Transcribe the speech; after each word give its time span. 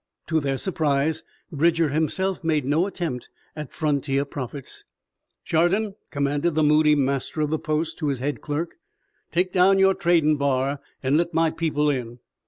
To 0.29 0.39
their 0.39 0.57
surprise, 0.57 1.21
Bridger 1.51 1.89
himself 1.89 2.43
made 2.43 2.65
no 2.65 2.87
attempt 2.87 3.29
at 3.55 3.71
frontier 3.71 4.25
profits. 4.25 4.83
"Chardon," 5.45 5.93
commanded 6.09 6.55
the 6.55 6.63
moody 6.63 6.95
master 6.95 7.41
of 7.41 7.51
the 7.51 7.59
post 7.59 7.99
to 7.99 8.07
his 8.07 8.17
head 8.17 8.41
clerk, 8.41 8.77
"take 9.29 9.51
down 9.51 9.77
your 9.77 9.93
tradin' 9.93 10.37
bar 10.37 10.79
an' 11.03 11.17
let 11.17 11.35
my 11.35 11.51
people 11.51 11.91
in. 11.91 12.17